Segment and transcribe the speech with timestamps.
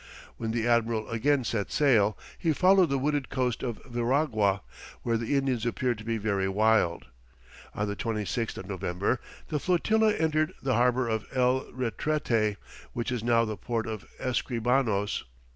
[0.37, 4.61] When the admiral again set sail, he followed the wooded coast of Veragua,
[5.03, 7.05] where the Indians appeared to be very wild.
[7.75, 9.19] On the 26th of November,
[9.49, 12.55] the flotilla entered the harbour of El Retrete,
[12.93, 15.21] which is now the port of Escribanos.